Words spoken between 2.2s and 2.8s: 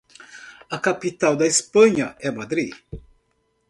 é Madri.